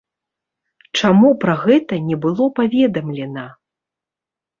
Чаму 0.99 1.29
пра 1.43 1.53
гэта 1.65 1.99
не 2.07 2.17
было 2.23 2.47
паведамлена? 2.61 3.45